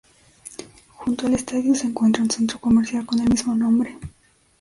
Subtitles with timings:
[0.97, 3.99] Junto al estadio se encuentra un centro comercial con el mismo nombre.